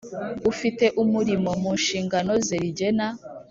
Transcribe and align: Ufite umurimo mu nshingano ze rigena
Ufite 0.51 0.85
umurimo 1.03 1.49
mu 1.61 1.71
nshingano 1.79 2.33
ze 2.45 2.55
rigena 2.61 3.07